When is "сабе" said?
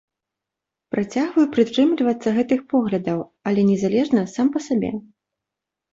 4.71-4.91